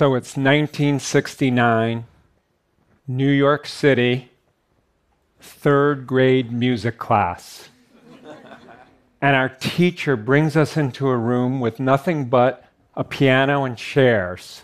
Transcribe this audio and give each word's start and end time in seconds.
So 0.00 0.14
it's 0.14 0.34
1969, 0.34 2.06
New 3.06 3.30
York 3.30 3.66
City, 3.66 4.30
third 5.42 6.06
grade 6.06 6.50
music 6.50 6.96
class. 6.96 7.68
and 9.20 9.36
our 9.36 9.50
teacher 9.50 10.16
brings 10.16 10.56
us 10.56 10.78
into 10.78 11.10
a 11.10 11.18
room 11.18 11.60
with 11.60 11.78
nothing 11.78 12.30
but 12.30 12.64
a 12.96 13.04
piano 13.04 13.64
and 13.64 13.76
chairs. 13.76 14.62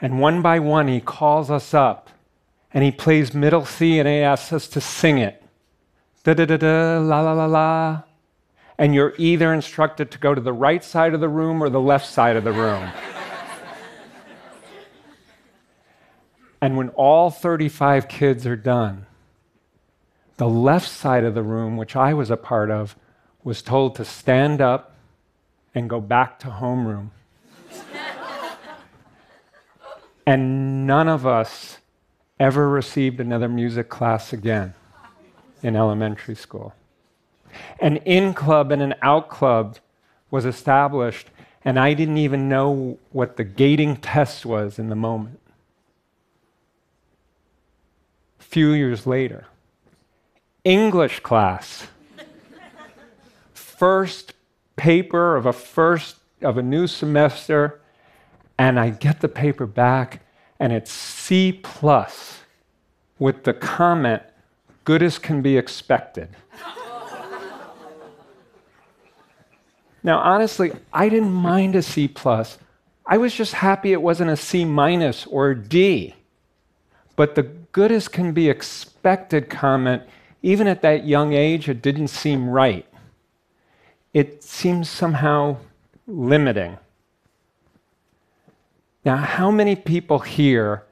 And 0.00 0.20
one 0.20 0.40
by 0.40 0.60
one, 0.60 0.86
he 0.86 1.00
calls 1.00 1.50
us 1.50 1.74
up 1.74 2.08
and 2.72 2.84
he 2.84 2.92
plays 2.92 3.34
middle 3.34 3.64
C 3.64 3.98
and 3.98 4.06
he 4.06 4.18
asks 4.18 4.52
us 4.52 4.68
to 4.68 4.80
sing 4.80 5.18
it. 5.18 5.42
Da 6.22 6.34
da 6.34 6.44
da 6.44 6.58
da, 6.58 7.00
la 7.00 7.22
la 7.22 7.32
la 7.32 7.46
la. 7.46 8.02
And 8.78 8.94
you're 8.94 9.14
either 9.18 9.52
instructed 9.52 10.12
to 10.12 10.18
go 10.18 10.32
to 10.32 10.40
the 10.40 10.52
right 10.52 10.84
side 10.84 11.12
of 11.12 11.18
the 11.18 11.28
room 11.28 11.60
or 11.60 11.68
the 11.68 11.80
left 11.80 12.06
side 12.06 12.36
of 12.36 12.44
the 12.44 12.52
room. 12.52 12.88
And 16.60 16.76
when 16.76 16.88
all 16.90 17.30
35 17.30 18.08
kids 18.08 18.46
are 18.46 18.56
done, 18.56 19.06
the 20.36 20.48
left 20.48 20.88
side 20.88 21.24
of 21.24 21.34
the 21.34 21.42
room, 21.42 21.76
which 21.76 21.96
I 21.96 22.14
was 22.14 22.30
a 22.30 22.36
part 22.36 22.70
of, 22.70 22.96
was 23.42 23.62
told 23.62 23.94
to 23.96 24.04
stand 24.04 24.60
up 24.60 24.94
and 25.74 25.88
go 25.88 26.00
back 26.00 26.38
to 26.40 26.48
homeroom. 26.48 27.10
and 30.26 30.86
none 30.86 31.08
of 31.08 31.26
us 31.26 31.78
ever 32.38 32.68
received 32.68 33.20
another 33.20 33.48
music 33.48 33.88
class 33.88 34.32
again 34.32 34.74
in 35.62 35.76
elementary 35.76 36.34
school. 36.34 36.74
An 37.80 37.96
in 37.98 38.34
club 38.34 38.70
and 38.70 38.82
an 38.82 38.94
out 39.02 39.28
club 39.28 39.78
was 40.30 40.44
established, 40.44 41.30
and 41.64 41.78
I 41.78 41.94
didn't 41.94 42.18
even 42.18 42.48
know 42.48 42.98
what 43.10 43.36
the 43.36 43.44
gating 43.44 43.96
test 43.96 44.44
was 44.46 44.78
in 44.78 44.88
the 44.88 44.96
moment. 44.96 45.40
A 48.37 48.37
few 48.48 48.72
years 48.72 49.06
later, 49.06 49.46
English 50.64 51.20
class. 51.20 51.86
first 53.52 54.32
paper 54.76 55.36
of 55.36 55.44
a 55.44 55.52
first 55.52 56.16
of 56.40 56.56
a 56.56 56.62
new 56.62 56.86
semester, 56.86 57.80
and 58.58 58.80
I 58.80 58.90
get 58.90 59.20
the 59.20 59.28
paper 59.28 59.66
back, 59.66 60.22
and 60.58 60.72
it's 60.72 60.90
C 60.90 61.52
plus 61.52 62.40
with 63.18 63.44
the 63.44 63.52
comment, 63.52 64.22
good 64.84 65.02
as 65.02 65.18
can 65.18 65.42
be 65.42 65.58
expected. 65.58 66.28
now, 70.02 70.20
honestly, 70.20 70.72
I 70.92 71.10
didn't 71.10 71.32
mind 71.32 71.76
a 71.76 71.82
C 71.82 72.08
plus. 72.08 72.56
I 73.04 73.18
was 73.18 73.34
just 73.34 73.52
happy 73.52 73.92
it 73.92 74.00
wasn't 74.00 74.30
a 74.30 74.36
C 74.36 74.64
minus 74.64 75.26
or 75.26 75.50
a 75.50 75.56
D. 75.56 76.14
But 77.18 77.34
the 77.34 77.42
good 77.42 77.90
as 77.90 78.06
can 78.06 78.30
be 78.30 78.48
expected 78.48 79.50
comment, 79.50 80.04
even 80.40 80.68
at 80.68 80.82
that 80.82 81.04
young 81.04 81.32
age, 81.32 81.68
it 81.68 81.82
didn't 81.82 82.08
seem 82.08 82.48
right. 82.48 82.86
It 84.14 84.44
seems 84.44 84.88
somehow 84.88 85.56
limiting. 86.06 86.78
Now, 89.04 89.16
how 89.16 89.50
many 89.50 89.74
people 89.74 90.20
here 90.20 90.84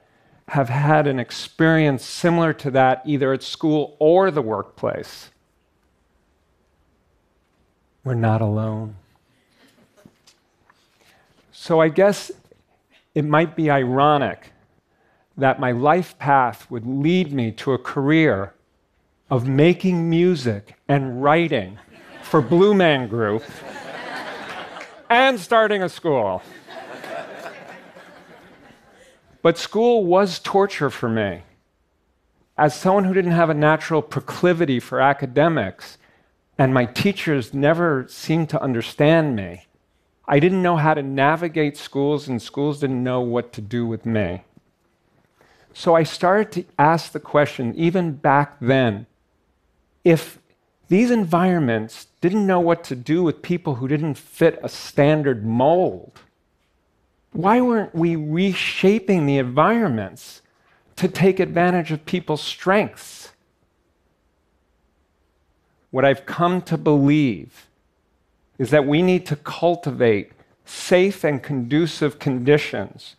have 0.48 0.68
had 0.68 1.06
an 1.06 1.20
experience 1.20 2.04
similar 2.04 2.52
to 2.54 2.72
that 2.72 3.02
either 3.06 3.32
at 3.32 3.44
school 3.44 3.94
or 4.00 4.32
the 4.32 4.42
workplace? 4.42 5.30
We're 8.02 8.14
not 8.14 8.40
alone. 8.40 8.96
So 11.52 11.80
I 11.80 11.88
guess 11.88 12.32
it 13.14 13.24
might 13.24 13.54
be 13.54 13.70
ironic 13.70 14.50
that 15.36 15.60
my 15.60 15.72
life 15.72 16.18
path 16.18 16.70
would 16.70 16.86
lead 16.86 17.32
me 17.32 17.52
to 17.52 17.72
a 17.72 17.78
career 17.78 18.54
of 19.30 19.46
making 19.46 20.08
music 20.08 20.76
and 20.88 21.22
writing 21.22 21.78
for 22.22 22.40
Blue 22.40 22.74
Man 22.74 23.08
Group 23.08 23.42
and 25.10 25.38
starting 25.38 25.82
a 25.82 25.88
school. 25.88 26.42
But 29.42 29.58
school 29.58 30.04
was 30.04 30.38
torture 30.40 30.90
for 30.90 31.08
me. 31.08 31.42
As 32.58 32.74
someone 32.74 33.04
who 33.04 33.14
didn't 33.14 33.32
have 33.32 33.50
a 33.50 33.54
natural 33.54 34.02
proclivity 34.02 34.80
for 34.80 35.00
academics, 35.00 35.98
and 36.58 36.72
my 36.72 36.86
teachers 36.86 37.52
never 37.52 38.06
seemed 38.08 38.48
to 38.50 38.62
understand 38.62 39.36
me, 39.36 39.66
I 40.26 40.40
didn't 40.40 40.62
know 40.62 40.76
how 40.76 40.94
to 40.94 41.02
navigate 41.02 41.76
schools, 41.76 42.26
and 42.26 42.40
schools 42.40 42.80
didn't 42.80 43.04
know 43.04 43.20
what 43.20 43.52
to 43.52 43.60
do 43.60 43.86
with 43.86 44.06
me. 44.06 44.42
So 45.78 45.94
I 45.94 46.04
started 46.04 46.52
to 46.52 46.64
ask 46.78 47.12
the 47.12 47.20
question, 47.20 47.74
even 47.74 48.12
back 48.12 48.56
then, 48.62 49.04
if 50.04 50.38
these 50.88 51.10
environments 51.10 52.06
didn't 52.22 52.46
know 52.46 52.60
what 52.60 52.82
to 52.84 52.96
do 52.96 53.22
with 53.22 53.42
people 53.42 53.74
who 53.74 53.86
didn't 53.86 54.14
fit 54.14 54.58
a 54.62 54.70
standard 54.70 55.44
mold, 55.44 56.20
why 57.32 57.60
weren't 57.60 57.94
we 57.94 58.16
reshaping 58.16 59.26
the 59.26 59.36
environments 59.36 60.40
to 60.96 61.08
take 61.08 61.38
advantage 61.38 61.92
of 61.92 62.06
people's 62.06 62.42
strengths? 62.42 63.32
What 65.90 66.06
I've 66.06 66.24
come 66.24 66.62
to 66.62 66.78
believe 66.78 67.66
is 68.56 68.70
that 68.70 68.86
we 68.86 69.02
need 69.02 69.26
to 69.26 69.36
cultivate 69.36 70.32
safe 70.64 71.22
and 71.22 71.42
conducive 71.42 72.18
conditions 72.18 73.16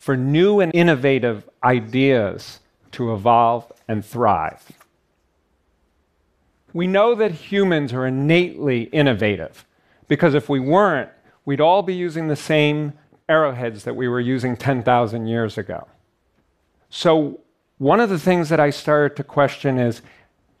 for 0.00 0.16
new 0.16 0.60
and 0.60 0.74
innovative 0.74 1.48
ideas 1.62 2.60
to 2.90 3.12
evolve 3.12 3.70
and 3.86 4.04
thrive. 4.04 4.72
We 6.72 6.86
know 6.86 7.14
that 7.14 7.32
humans 7.32 7.92
are 7.92 8.06
innately 8.06 8.84
innovative 8.84 9.66
because 10.08 10.34
if 10.34 10.48
we 10.48 10.58
weren't, 10.58 11.10
we'd 11.44 11.60
all 11.60 11.82
be 11.82 11.94
using 11.94 12.28
the 12.28 12.36
same 12.36 12.94
arrowheads 13.28 13.84
that 13.84 13.94
we 13.94 14.08
were 14.08 14.20
using 14.20 14.56
10,000 14.56 15.26
years 15.26 15.58
ago. 15.58 15.86
So, 16.88 17.40
one 17.76 18.00
of 18.00 18.08
the 18.10 18.18
things 18.18 18.48
that 18.48 18.60
I 18.60 18.70
started 18.70 19.16
to 19.16 19.24
question 19.24 19.78
is 19.78 20.02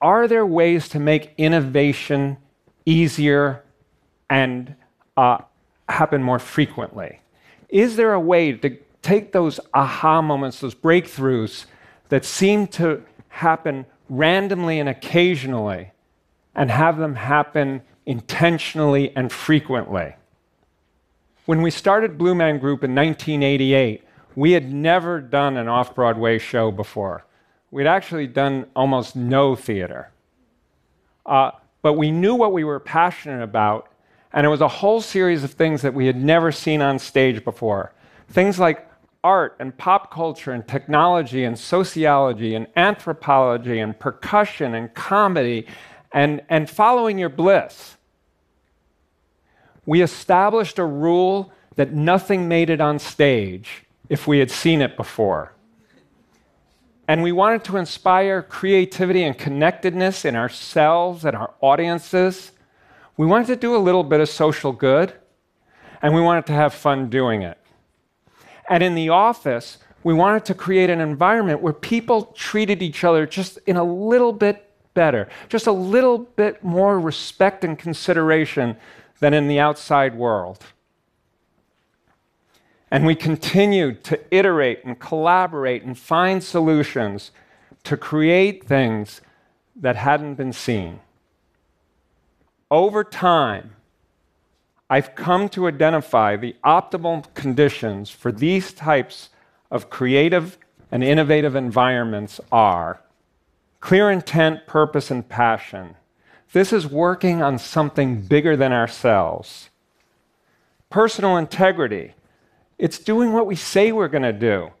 are 0.00 0.28
there 0.28 0.46
ways 0.46 0.88
to 0.90 1.00
make 1.00 1.34
innovation 1.36 2.38
easier 2.86 3.62
and 4.28 4.74
uh, 5.16 5.38
happen 5.88 6.22
more 6.22 6.38
frequently? 6.38 7.20
Is 7.68 7.96
there 7.96 8.12
a 8.12 8.20
way 8.20 8.52
to 8.52 8.78
take 9.02 9.32
those 9.32 9.60
aha 9.72 10.20
moments, 10.22 10.60
those 10.60 10.74
breakthroughs 10.74 11.66
that 12.08 12.24
seem 12.24 12.66
to 12.66 13.02
happen 13.28 13.86
randomly 14.08 14.80
and 14.80 14.88
occasionally, 14.88 15.92
and 16.54 16.70
have 16.70 16.98
them 16.98 17.14
happen 17.14 17.82
intentionally 18.06 19.14
and 19.16 19.32
frequently? 19.32 20.14
When 21.46 21.62
we 21.62 21.70
started 21.70 22.18
Blue 22.18 22.34
Man 22.34 22.58
Group 22.58 22.84
in 22.84 22.94
1988, 22.94 24.04
we 24.36 24.52
had 24.52 24.72
never 24.72 25.20
done 25.20 25.56
an 25.56 25.68
off 25.68 25.94
Broadway 25.94 26.38
show 26.38 26.70
before. 26.70 27.24
We'd 27.70 27.86
actually 27.86 28.26
done 28.26 28.66
almost 28.74 29.16
no 29.16 29.54
theater. 29.54 30.10
Uh, 31.24 31.52
but 31.82 31.94
we 31.94 32.10
knew 32.10 32.34
what 32.34 32.52
we 32.52 32.64
were 32.64 32.80
passionate 32.80 33.42
about, 33.42 33.88
and 34.32 34.44
it 34.44 34.48
was 34.48 34.60
a 34.60 34.68
whole 34.68 35.00
series 35.00 35.44
of 35.44 35.52
things 35.52 35.82
that 35.82 35.94
we 35.94 36.06
had 36.06 36.16
never 36.16 36.52
seen 36.52 36.82
on 36.82 36.98
stage 36.98 37.44
before. 37.44 37.92
Things 38.28 38.58
like 38.58 38.89
art 39.22 39.56
and 39.60 39.76
pop 39.76 40.12
culture 40.12 40.52
and 40.52 40.66
technology 40.66 41.44
and 41.44 41.58
sociology 41.58 42.54
and 42.54 42.66
anthropology 42.76 43.78
and 43.78 43.98
percussion 43.98 44.74
and 44.74 44.94
comedy 44.94 45.66
and, 46.12 46.40
and 46.48 46.68
following 46.68 47.18
your 47.18 47.28
bliss 47.28 47.96
we 49.86 50.02
established 50.02 50.78
a 50.78 50.84
rule 50.84 51.52
that 51.76 51.92
nothing 51.92 52.46
made 52.48 52.70
it 52.70 52.80
on 52.80 52.98
stage 52.98 53.84
if 54.08 54.26
we 54.26 54.38
had 54.38 54.50
seen 54.50 54.80
it 54.80 54.96
before. 54.96 55.52
And 57.08 57.24
we 57.24 57.32
wanted 57.32 57.64
to 57.64 57.76
inspire 57.76 58.40
creativity 58.40 59.24
and 59.24 59.36
connectedness 59.36 60.24
in 60.24 60.36
ourselves 60.36 61.24
and 61.24 61.34
our 61.34 61.54
audiences. 61.60 62.52
We 63.16 63.26
wanted 63.26 63.48
to 63.48 63.56
do 63.56 63.74
a 63.74 63.78
little 63.78 64.04
bit 64.04 64.20
of 64.20 64.28
social 64.28 64.70
good, 64.70 65.12
and 66.02 66.14
we 66.14 66.20
wanted 66.20 66.46
to 66.46 66.52
have 66.52 66.72
fun 66.72 67.10
doing 67.10 67.42
it. 67.42 67.58
And 68.70 68.82
in 68.84 68.94
the 68.94 69.08
office, 69.08 69.78
we 70.04 70.14
wanted 70.14 70.44
to 70.46 70.54
create 70.54 70.88
an 70.88 71.00
environment 71.00 71.60
where 71.60 71.72
people 71.72 72.26
treated 72.36 72.82
each 72.82 73.04
other 73.04 73.26
just 73.26 73.58
in 73.66 73.76
a 73.76 73.84
little 73.84 74.32
bit 74.32 74.70
better, 74.94 75.28
just 75.48 75.66
a 75.66 75.72
little 75.72 76.18
bit 76.18 76.62
more 76.64 76.98
respect 76.98 77.64
and 77.64 77.78
consideration 77.78 78.76
than 79.18 79.34
in 79.34 79.48
the 79.48 79.58
outside 79.58 80.14
world. 80.14 80.64
And 82.90 83.04
we 83.04 83.14
continued 83.14 84.02
to 84.04 84.20
iterate 84.34 84.84
and 84.84 84.98
collaborate 84.98 85.82
and 85.82 85.98
find 85.98 86.42
solutions 86.42 87.32
to 87.84 87.96
create 87.96 88.66
things 88.66 89.20
that 89.76 89.96
hadn't 89.96 90.34
been 90.34 90.52
seen. 90.52 91.00
Over 92.70 93.04
time, 93.04 93.76
I've 94.92 95.14
come 95.14 95.48
to 95.50 95.68
identify 95.68 96.34
the 96.34 96.56
optimal 96.64 97.32
conditions 97.34 98.10
for 98.10 98.32
these 98.32 98.72
types 98.72 99.28
of 99.70 99.88
creative 99.88 100.58
and 100.90 101.04
innovative 101.04 101.54
environments 101.54 102.40
are 102.50 103.00
clear 103.78 104.10
intent, 104.10 104.66
purpose, 104.66 105.12
and 105.12 105.26
passion. 105.28 105.94
This 106.52 106.72
is 106.72 106.88
working 106.88 107.40
on 107.40 107.56
something 107.56 108.22
bigger 108.22 108.56
than 108.56 108.72
ourselves. 108.72 109.70
Personal 110.90 111.36
integrity. 111.36 112.14
It's 112.76 112.98
doing 112.98 113.32
what 113.32 113.46
we 113.46 113.54
say 113.54 113.92
we're 113.92 114.08
going 114.08 114.24
to 114.24 114.32
do. 114.32 114.72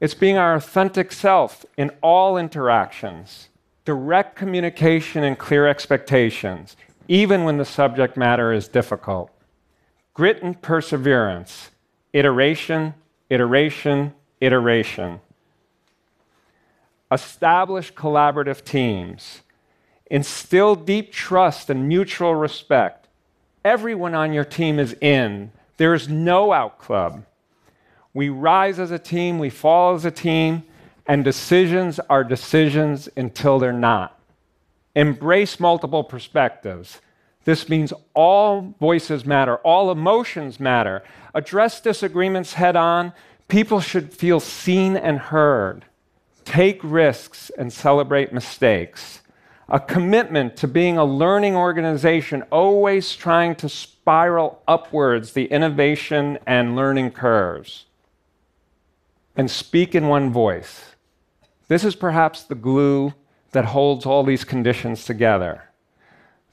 It's 0.00 0.14
being 0.14 0.38
our 0.38 0.54
authentic 0.54 1.12
self 1.12 1.66
in 1.76 1.90
all 2.02 2.38
interactions. 2.38 3.50
Direct 3.84 4.34
communication 4.34 5.24
and 5.24 5.36
clear 5.36 5.66
expectations, 5.66 6.74
even 7.06 7.44
when 7.44 7.58
the 7.58 7.66
subject 7.66 8.16
matter 8.16 8.50
is 8.50 8.66
difficult. 8.66 9.30
Grit 10.18 10.42
and 10.42 10.60
perseverance. 10.60 11.70
Iteration, 12.12 12.92
iteration, 13.30 14.12
iteration. 14.40 15.20
Establish 17.12 17.94
collaborative 17.94 18.64
teams. 18.64 19.42
Instill 20.10 20.74
deep 20.74 21.12
trust 21.12 21.70
and 21.70 21.86
mutual 21.86 22.34
respect. 22.34 23.06
Everyone 23.64 24.16
on 24.16 24.32
your 24.32 24.44
team 24.44 24.80
is 24.80 24.92
in. 24.94 25.52
There 25.76 25.94
is 25.94 26.08
no 26.08 26.52
out 26.52 26.80
club. 26.80 27.24
We 28.12 28.28
rise 28.28 28.80
as 28.80 28.90
a 28.90 28.98
team, 28.98 29.38
we 29.38 29.50
fall 29.50 29.94
as 29.94 30.04
a 30.04 30.10
team, 30.10 30.64
and 31.06 31.22
decisions 31.22 32.00
are 32.10 32.24
decisions 32.24 33.08
until 33.16 33.60
they're 33.60 33.72
not. 33.72 34.18
Embrace 34.96 35.60
multiple 35.60 36.02
perspectives. 36.02 37.00
This 37.48 37.70
means 37.70 37.94
all 38.12 38.74
voices 38.78 39.24
matter, 39.24 39.56
all 39.64 39.90
emotions 39.90 40.60
matter. 40.60 41.02
Address 41.32 41.80
disagreements 41.80 42.52
head 42.52 42.76
on. 42.76 43.14
People 43.48 43.80
should 43.80 44.12
feel 44.12 44.38
seen 44.38 44.98
and 44.98 45.18
heard. 45.18 45.86
Take 46.44 46.78
risks 46.84 47.50
and 47.56 47.72
celebrate 47.72 48.34
mistakes. 48.34 49.22
A 49.66 49.80
commitment 49.80 50.58
to 50.58 50.68
being 50.68 50.98
a 50.98 51.06
learning 51.06 51.56
organization, 51.56 52.42
always 52.50 53.16
trying 53.16 53.54
to 53.54 53.68
spiral 53.70 54.60
upwards 54.68 55.32
the 55.32 55.46
innovation 55.46 56.38
and 56.46 56.76
learning 56.76 57.12
curves. 57.12 57.86
And 59.34 59.50
speak 59.50 59.94
in 59.94 60.08
one 60.08 60.30
voice. 60.30 60.96
This 61.68 61.82
is 61.82 61.96
perhaps 61.96 62.42
the 62.42 62.54
glue 62.54 63.14
that 63.52 63.64
holds 63.64 64.04
all 64.04 64.22
these 64.22 64.44
conditions 64.44 65.06
together. 65.06 65.67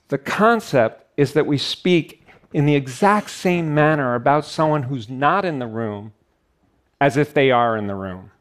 The 0.09 0.17
concept 0.17 1.05
is 1.17 1.33
that 1.33 1.47
we 1.47 1.57
speak 1.57 2.25
in 2.53 2.65
the 2.65 2.75
exact 2.75 3.29
same 3.29 3.73
manner 3.73 4.15
about 4.15 4.45
someone 4.45 4.83
who's 4.83 5.09
not 5.09 5.45
in 5.45 5.59
the 5.59 5.67
room 5.67 6.13
as 7.01 7.17
if 7.17 7.33
they 7.33 7.51
are 7.51 7.75
in 7.75 7.87
the 7.87 7.95
room. 7.95 8.31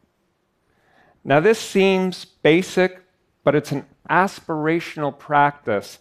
Now, 1.25 1.40
this 1.40 1.58
seems 1.58 2.25
basic, 2.25 3.02
but 3.43 3.55
it's 3.55 3.72
an 3.72 3.87
aspirational 4.08 5.19
practice 5.19 5.99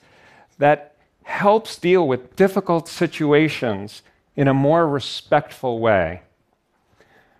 that 0.57 0.95
helps 1.23 1.77
deal 1.77 2.07
with 2.07 2.35
difficult 2.35 2.87
situations 2.87 4.03
in 4.35 4.47
a 4.47 4.53
more 4.53 4.87
respectful 4.87 5.79
way. 5.79 6.21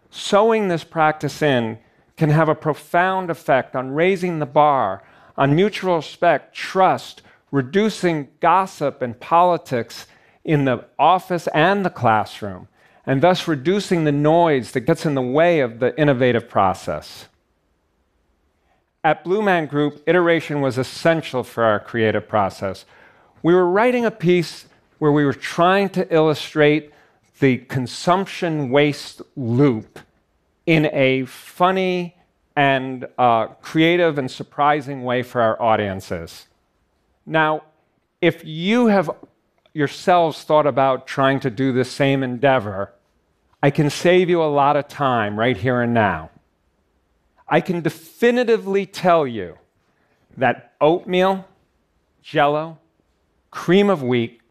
Sewing 0.09 0.67
this 0.67 0.83
practice 0.83 1.41
in 1.41 1.79
can 2.15 2.29
have 2.29 2.47
a 2.47 2.55
profound 2.55 3.29
effect 3.29 3.75
on 3.75 3.91
raising 3.91 4.39
the 4.39 4.45
bar, 4.45 5.03
on 5.37 5.55
mutual 5.55 5.97
respect, 5.97 6.55
trust, 6.55 7.21
reducing 7.53 8.27
gossip 8.39 9.03
and 9.03 9.19
politics 9.19 10.07
in 10.44 10.65
the 10.65 10.83
office 10.97 11.47
and 11.53 11.85
the 11.85 11.89
classroom, 11.89 12.67
and 13.05 13.21
thus 13.21 13.47
reducing 13.47 14.05
the 14.05 14.11
noise 14.11 14.71
that 14.71 14.81
gets 14.81 15.05
in 15.05 15.13
the 15.13 15.21
way 15.21 15.59
of 15.59 15.77
the 15.79 15.95
innovative 15.95 16.50
process. 16.50 17.27
At 19.03 19.23
Blue 19.23 19.44
Man 19.44 19.67
Group, 19.67 20.01
iteration 20.07 20.61
was 20.61 20.79
essential 20.79 21.44
for 21.44 21.63
our 21.63 21.79
creative 21.79 22.27
process. 22.27 22.85
We 23.44 23.53
were 23.53 23.69
writing 23.69 24.03
a 24.03 24.11
piece 24.11 24.65
where 24.97 25.11
we 25.11 25.23
were 25.23 25.31
trying 25.31 25.89
to 25.89 26.11
illustrate 26.11 26.91
the 27.39 27.57
consumption 27.57 28.71
waste 28.71 29.21
loop 29.35 30.00
in 30.65 30.89
a 30.91 31.25
funny 31.25 32.15
and 32.55 33.05
uh, 33.19 33.45
creative 33.61 34.17
and 34.17 34.31
surprising 34.31 35.03
way 35.03 35.21
for 35.21 35.39
our 35.39 35.61
audiences. 35.61 36.47
Now, 37.25 37.63
if 38.21 38.43
you 38.45 38.87
have 38.87 39.09
yourselves 39.73 40.43
thought 40.43 40.67
about 40.67 41.07
trying 41.07 41.39
to 41.41 41.49
do 41.49 41.71
the 41.71 41.85
same 41.85 42.23
endeavor, 42.23 42.93
I 43.61 43.69
can 43.69 43.89
save 43.89 44.29
you 44.29 44.41
a 44.43 44.45
lot 44.45 44.75
of 44.75 44.87
time 44.87 45.39
right 45.39 45.57
here 45.57 45.81
and 45.81 45.93
now. 45.93 46.29
I 47.47 47.61
can 47.61 47.81
definitively 47.81 48.85
tell 48.85 49.25
you 49.25 49.57
that 50.37 50.73
oatmeal, 50.81 51.47
jello, 52.21 52.79
cream 53.51 53.89
of 53.89 54.03
wheat, 54.03 54.41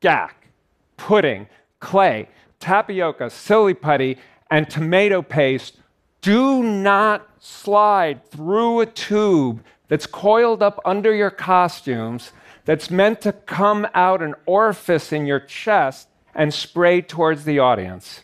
gack, 0.00 0.48
pudding, 0.96 1.48
clay, 1.78 2.28
tapioca, 2.58 3.30
silly 3.30 3.74
putty, 3.74 4.18
and 4.50 4.68
tomato 4.68 5.22
paste 5.22 5.76
do 6.22 6.62
not 6.62 7.28
slide 7.38 8.24
through 8.30 8.80
a 8.80 8.86
tube 8.86 9.62
that's 9.90 10.06
coiled 10.06 10.62
up 10.62 10.80
under 10.84 11.12
your 11.12 11.30
costumes 11.30 12.32
that's 12.64 12.90
meant 12.90 13.20
to 13.22 13.32
come 13.32 13.88
out 13.92 14.22
an 14.22 14.36
orifice 14.46 15.12
in 15.12 15.26
your 15.26 15.40
chest 15.40 16.08
and 16.32 16.54
spray 16.54 17.02
towards 17.02 17.44
the 17.44 17.58
audience. 17.58 18.22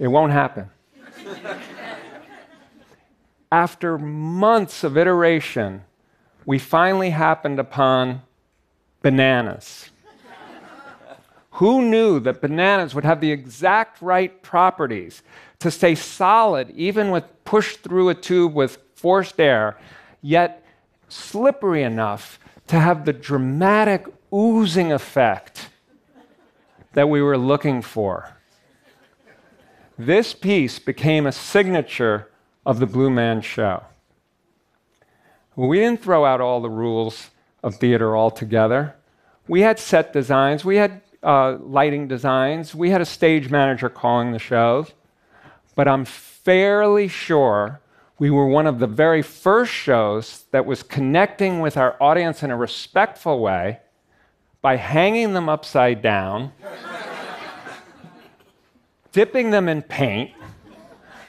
It 0.00 0.08
won't 0.08 0.32
happen. 0.32 0.68
After 3.52 3.98
months 3.98 4.82
of 4.82 4.98
iteration, 4.98 5.84
we 6.44 6.58
finally 6.58 7.10
happened 7.10 7.60
upon 7.60 8.22
bananas. 9.00 9.90
Who 11.52 11.82
knew 11.82 12.18
that 12.20 12.40
bananas 12.40 12.96
would 12.96 13.04
have 13.04 13.20
the 13.20 13.30
exact 13.30 14.02
right 14.02 14.42
properties 14.42 15.22
to 15.60 15.70
stay 15.70 15.94
solid, 15.94 16.70
even 16.70 17.12
with 17.12 17.24
pushed 17.44 17.80
through 17.80 18.08
a 18.08 18.14
tube 18.14 18.54
with 18.54 18.78
forced 18.96 19.40
air, 19.40 19.78
yet 20.20 20.64
slippery 21.08 21.82
enough 21.82 22.38
to 22.66 22.78
have 22.78 23.04
the 23.04 23.12
dramatic 23.12 24.06
oozing 24.32 24.92
effect 24.92 25.68
that 26.92 27.08
we 27.08 27.22
were 27.22 27.38
looking 27.38 27.82
for? 27.82 28.36
This 29.98 30.34
piece 30.34 30.78
became 30.78 31.26
a 31.26 31.32
signature 31.32 32.28
of 32.64 32.78
the 32.78 32.86
Blue 32.86 33.10
Man 33.10 33.40
Show. 33.40 33.84
We 35.56 35.78
didn't 35.78 36.02
throw 36.02 36.24
out 36.24 36.40
all 36.40 36.60
the 36.60 36.70
rules 36.70 37.30
of 37.62 37.76
theater 37.76 38.16
altogether. 38.16 38.94
We 39.48 39.62
had 39.62 39.78
set 39.78 40.12
designs, 40.12 40.64
we 40.64 40.76
had 40.76 41.00
uh, 41.22 41.56
lighting 41.60 42.08
designs. 42.08 42.74
We 42.74 42.90
had 42.90 43.00
a 43.00 43.06
stage 43.06 43.50
manager 43.50 43.88
calling 43.88 44.32
the 44.32 44.38
shows. 44.38 44.92
But 45.74 45.88
I'm 45.88 46.04
fairly 46.04 47.08
sure 47.08 47.80
we 48.18 48.30
were 48.30 48.46
one 48.46 48.66
of 48.66 48.80
the 48.80 48.86
very 48.86 49.22
first 49.22 49.72
shows 49.72 50.44
that 50.50 50.66
was 50.66 50.82
connecting 50.82 51.60
with 51.60 51.76
our 51.76 51.96
audience 52.02 52.42
in 52.42 52.50
a 52.50 52.56
respectful 52.56 53.40
way 53.40 53.78
by 54.60 54.76
hanging 54.76 55.34
them 55.34 55.48
upside 55.48 56.02
down, 56.02 56.52
dipping 59.12 59.50
them 59.50 59.68
in 59.68 59.82
paint, 59.82 60.32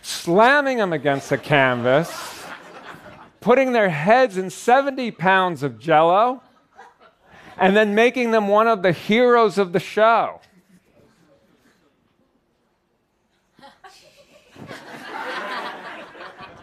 slamming 0.02 0.80
them 0.80 0.92
against 0.92 1.30
the 1.30 1.38
canvas, 1.38 2.44
putting 3.40 3.72
their 3.72 3.90
heads 3.90 4.38
in 4.38 4.50
70 4.50 5.12
pounds 5.12 5.62
of 5.62 5.80
jello 5.80 6.42
and 7.58 7.76
then 7.76 7.94
making 7.94 8.32
them 8.32 8.48
one 8.48 8.68
of 8.68 8.82
the 8.82 8.92
heroes 8.92 9.58
of 9.58 9.74
the 9.74 9.80
show. 9.80 10.40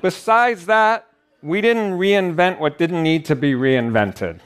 Besides 0.03 0.67
that, 0.67 1.07
we 1.43 1.61
didn't 1.61 1.93
reinvent 1.93 2.59
what 2.59 2.79
didn't 2.79 3.03
need 3.03 3.25
to 3.27 3.37
be 3.37 3.53
reinvented. 3.53 4.41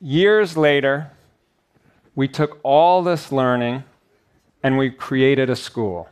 Years 0.00 0.56
later, 0.56 1.12
we 2.14 2.26
took 2.26 2.58
all 2.62 3.02
this 3.02 3.30
learning 3.30 3.84
and 4.62 4.76
we 4.76 4.90
created 4.90 5.48
a 5.48 5.56
school. 5.56 6.08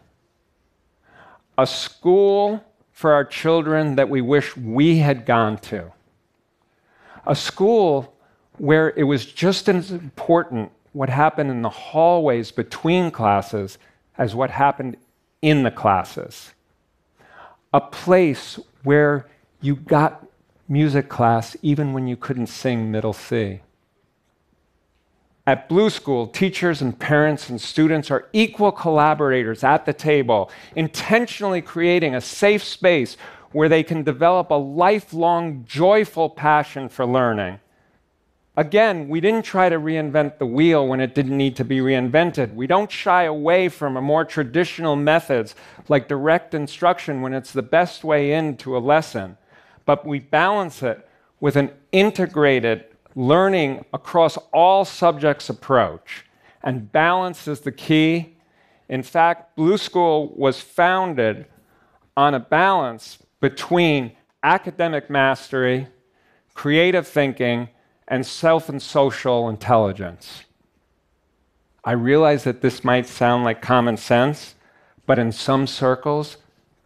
A 1.58 1.66
school 1.66 2.64
for 2.92 3.12
our 3.12 3.24
children 3.24 3.96
that 3.96 4.08
we 4.08 4.20
wish 4.20 4.56
we 4.56 4.98
had 4.98 5.26
gone 5.26 5.58
to. 5.58 5.92
A 7.26 7.34
school 7.34 8.14
where 8.58 8.90
it 8.96 9.04
was 9.04 9.24
just 9.24 9.68
as 9.68 9.90
important 9.90 10.70
what 10.92 11.08
happened 11.08 11.50
in 11.50 11.62
the 11.62 11.70
hallways 11.70 12.50
between 12.50 13.10
classes 13.10 13.78
as 14.18 14.34
what 14.34 14.50
happened 14.50 14.96
in 15.42 15.62
the 15.62 15.70
classes. 15.70 16.52
A 17.72 17.80
place 17.80 18.58
where 18.82 19.26
you 19.60 19.76
got 19.76 20.26
music 20.68 21.08
class 21.08 21.56
even 21.62 21.92
when 21.92 22.06
you 22.06 22.16
couldn't 22.16 22.46
sing 22.46 22.90
middle 22.90 23.12
C. 23.12 23.60
At 25.46 25.68
Blue 25.68 25.90
School, 25.90 26.26
teachers 26.26 26.82
and 26.82 26.96
parents 26.98 27.48
and 27.48 27.60
students 27.60 28.10
are 28.10 28.28
equal 28.32 28.70
collaborators 28.70 29.64
at 29.64 29.86
the 29.86 29.92
table, 29.92 30.50
intentionally 30.76 31.62
creating 31.62 32.14
a 32.14 32.20
safe 32.20 32.62
space 32.62 33.16
where 33.52 33.68
they 33.68 33.82
can 33.82 34.04
develop 34.04 34.50
a 34.50 34.54
lifelong, 34.54 35.64
joyful 35.66 36.28
passion 36.28 36.88
for 36.88 37.04
learning. 37.04 37.58
Again, 38.56 39.08
we 39.08 39.20
didn't 39.20 39.44
try 39.44 39.68
to 39.68 39.78
reinvent 39.78 40.38
the 40.38 40.46
wheel 40.46 40.86
when 40.86 41.00
it 41.00 41.14
didn't 41.14 41.36
need 41.36 41.54
to 41.56 41.64
be 41.64 41.78
reinvented. 41.78 42.52
We 42.54 42.66
don't 42.66 42.90
shy 42.90 43.22
away 43.22 43.68
from 43.68 43.96
a 43.96 44.02
more 44.02 44.24
traditional 44.24 44.96
methods 44.96 45.54
like 45.88 46.08
direct 46.08 46.52
instruction 46.52 47.22
when 47.22 47.32
it's 47.32 47.52
the 47.52 47.62
best 47.62 48.02
way 48.02 48.32
into 48.32 48.76
a 48.76 48.80
lesson, 48.80 49.38
but 49.86 50.04
we 50.04 50.18
balance 50.18 50.82
it 50.82 51.08
with 51.38 51.54
an 51.56 51.70
integrated 51.92 52.84
learning 53.14 53.84
across 53.92 54.36
all 54.52 54.84
subjects 54.84 55.48
approach. 55.48 56.26
And 56.62 56.90
balance 56.90 57.46
is 57.46 57.60
the 57.60 57.72
key. 57.72 58.36
In 58.88 59.02
fact, 59.02 59.56
Blue 59.56 59.78
School 59.78 60.34
was 60.36 60.60
founded 60.60 61.46
on 62.16 62.34
a 62.34 62.40
balance 62.40 63.18
between 63.40 64.12
academic 64.42 65.08
mastery, 65.08 65.86
creative 66.54 67.06
thinking, 67.06 67.68
and 68.10 68.26
self 68.26 68.68
and 68.68 68.82
social 68.82 69.48
intelligence. 69.48 70.42
I 71.84 71.92
realize 71.92 72.44
that 72.44 72.60
this 72.60 72.84
might 72.84 73.06
sound 73.06 73.44
like 73.44 73.62
common 73.62 73.96
sense, 73.96 74.56
but 75.06 75.18
in 75.18 75.32
some 75.32 75.66
circles, 75.66 76.36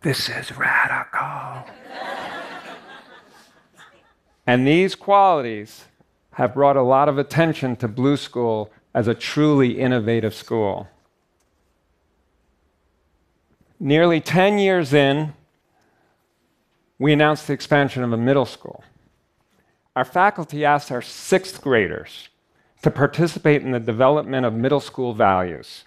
this 0.03 0.29
is 0.29 0.57
radical. 0.57 1.65
and 4.47 4.67
these 4.67 4.95
qualities 4.95 5.87
have 6.33 6.55
brought 6.55 6.77
a 6.77 6.83
lot 6.83 7.09
of 7.09 7.17
attention 7.17 7.75
to 7.77 7.89
Blue 7.89 8.19
School 8.19 8.71
as 8.93 9.09
a 9.09 9.15
truly 9.15 9.81
innovative 9.81 10.35
school. 10.35 10.89
Nearly 13.81 14.21
10 14.21 14.59
years 14.59 14.93
in, 14.93 15.33
we 16.99 17.13
announced 17.13 17.47
the 17.47 17.53
expansion 17.53 18.05
of 18.05 18.13
a 18.13 18.17
middle 18.17 18.47
school. 18.47 18.85
Our 19.97 20.05
faculty 20.05 20.65
asked 20.65 20.91
our 20.91 21.03
sixth 21.03 21.61
graders 21.61 22.29
to 22.83 22.91
participate 22.91 23.63
in 23.63 23.71
the 23.71 23.81
development 23.81 24.45
of 24.45 24.53
middle 24.53 24.81
school 24.81 25.15
values. 25.15 25.85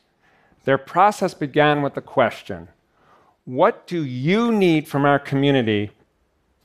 Their 0.63 0.77
process 0.77 1.33
began 1.33 1.81
with 1.81 1.93
the 1.93 2.01
question 2.01 2.69
What 3.45 3.85
do 3.85 4.03
you 4.03 4.51
need 4.51 4.87
from 4.87 5.05
our 5.05 5.19
community 5.19 5.91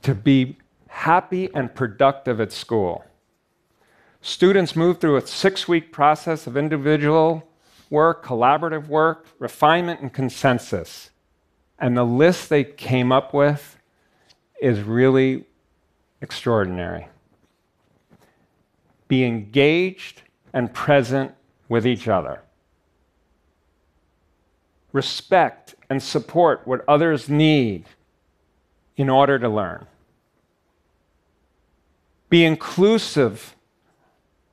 to 0.03 0.15
be 0.15 0.57
happy 0.87 1.49
and 1.53 1.73
productive 1.73 2.39
at 2.39 2.51
school? 2.51 3.03
Students 4.21 4.75
moved 4.75 5.01
through 5.01 5.17
a 5.17 5.27
six 5.27 5.67
week 5.67 5.91
process 5.91 6.47
of 6.47 6.55
individual 6.55 7.47
work, 7.89 8.25
collaborative 8.25 8.87
work, 8.87 9.27
refinement, 9.37 9.99
and 9.99 10.13
consensus. 10.13 11.09
And 11.77 11.97
the 11.97 12.05
list 12.05 12.49
they 12.49 12.63
came 12.63 13.11
up 13.11 13.33
with 13.33 13.77
is 14.61 14.81
really 14.81 15.43
extraordinary. 16.21 17.07
Be 19.13 19.25
engaged 19.25 20.23
and 20.53 20.73
present 20.73 21.35
with 21.69 21.85
each 21.85 22.07
other. 22.07 22.41
Respect 24.91 25.75
and 25.87 26.01
support 26.01 26.63
what 26.65 26.83
others 26.87 27.29
need 27.29 27.85
in 28.97 29.11
order 29.11 29.37
to 29.37 29.47
learn. 29.47 29.85
Be 32.29 32.43
inclusive 32.43 33.55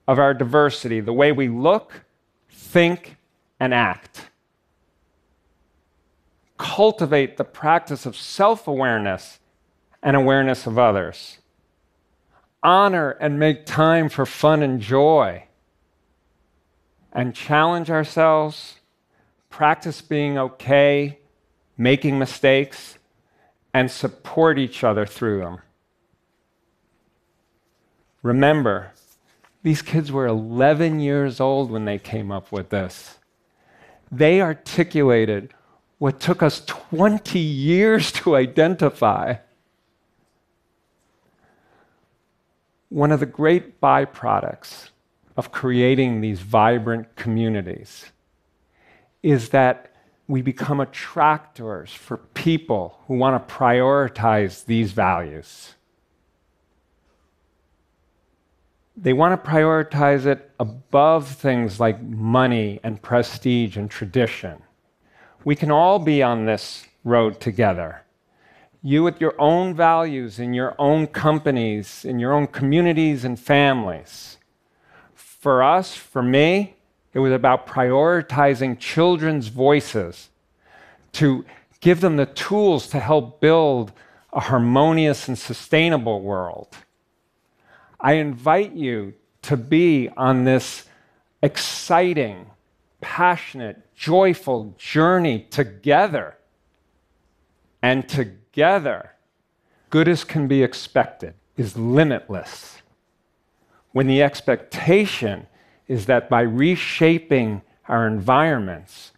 of 0.06 0.18
our 0.18 0.34
diversity, 0.34 1.00
the 1.00 1.14
way 1.14 1.32
we 1.32 1.48
look, 1.48 2.04
think, 2.50 3.16
and 3.58 3.72
act. 3.72 4.26
Cultivate 6.58 7.38
the 7.38 7.44
practice 7.44 8.04
of 8.04 8.14
self 8.14 8.68
awareness 8.68 9.38
and 10.02 10.14
awareness 10.16 10.66
of 10.66 10.78
others. 10.78 11.39
Honor 12.62 13.10
and 13.12 13.38
make 13.38 13.66
time 13.66 14.08
for 14.08 14.26
fun 14.26 14.62
and 14.62 14.80
joy. 14.80 15.44
And 17.12 17.34
challenge 17.34 17.90
ourselves, 17.90 18.76
practice 19.48 20.00
being 20.00 20.38
okay, 20.38 21.18
making 21.76 22.18
mistakes, 22.18 22.98
and 23.72 23.90
support 23.90 24.58
each 24.58 24.84
other 24.84 25.06
through 25.06 25.40
them. 25.40 25.58
Remember, 28.22 28.92
these 29.62 29.82
kids 29.82 30.12
were 30.12 30.26
11 30.26 31.00
years 31.00 31.40
old 31.40 31.70
when 31.70 31.84
they 31.84 31.98
came 31.98 32.30
up 32.30 32.52
with 32.52 32.70
this. 32.70 33.18
They 34.10 34.40
articulated 34.40 35.54
what 35.98 36.20
took 36.20 36.42
us 36.42 36.64
20 36.66 37.38
years 37.38 38.10
to 38.12 38.36
identify. 38.36 39.36
One 42.90 43.12
of 43.12 43.20
the 43.20 43.26
great 43.26 43.80
byproducts 43.80 44.90
of 45.36 45.52
creating 45.52 46.20
these 46.20 46.40
vibrant 46.40 47.14
communities 47.14 48.06
is 49.22 49.50
that 49.50 49.94
we 50.26 50.42
become 50.42 50.80
attractors 50.80 51.92
for 51.92 52.16
people 52.16 52.98
who 53.06 53.14
want 53.14 53.48
to 53.48 53.54
prioritize 53.54 54.64
these 54.64 54.90
values. 54.90 55.74
They 58.96 59.12
want 59.12 59.42
to 59.42 59.50
prioritize 59.50 60.26
it 60.26 60.50
above 60.58 61.28
things 61.28 61.78
like 61.78 62.02
money 62.02 62.80
and 62.82 63.00
prestige 63.00 63.76
and 63.76 63.88
tradition. 63.88 64.62
We 65.44 65.54
can 65.54 65.70
all 65.70 66.00
be 66.00 66.24
on 66.24 66.44
this 66.44 66.86
road 67.04 67.40
together 67.40 68.02
you 68.82 69.02
with 69.02 69.20
your 69.20 69.34
own 69.38 69.74
values 69.74 70.38
in 70.38 70.54
your 70.54 70.74
own 70.78 71.06
companies, 71.06 72.04
in 72.04 72.18
your 72.18 72.32
own 72.32 72.46
communities 72.46 73.24
and 73.24 73.38
families. 73.38 74.38
For 75.14 75.62
us, 75.62 75.94
for 75.94 76.22
me, 76.22 76.74
it 77.12 77.18
was 77.18 77.32
about 77.32 77.66
prioritizing 77.66 78.78
children's 78.78 79.48
voices 79.48 80.30
to 81.12 81.44
give 81.80 82.00
them 82.00 82.16
the 82.16 82.26
tools 82.26 82.88
to 82.88 83.00
help 83.00 83.40
build 83.40 83.92
a 84.32 84.40
harmonious 84.40 85.28
and 85.28 85.38
sustainable 85.38 86.20
world. 86.20 86.68
I 87.98 88.14
invite 88.14 88.74
you 88.74 89.14
to 89.42 89.56
be 89.56 90.08
on 90.16 90.44
this 90.44 90.84
exciting, 91.42 92.46
passionate, 93.00 93.94
joyful 93.94 94.74
journey 94.78 95.46
together 95.50 96.36
and 97.82 98.08
together 98.08 99.12
good 99.90 100.08
as 100.08 100.24
can 100.24 100.46
be 100.46 100.62
expected 100.62 101.34
is 101.56 101.76
limitless. 101.76 102.78
When 103.92 104.06
the 104.06 104.22
expectation 104.22 105.46
is 105.88 106.06
that 106.06 106.30
by 106.30 106.42
reshaping 106.42 107.62
our 107.88 108.06
environments, 108.06 109.10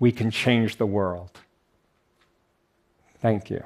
we 0.00 0.10
can 0.10 0.30
change 0.30 0.76
the 0.76 0.86
world. 0.86 1.30
Thank 3.20 3.50
you. 3.50 3.62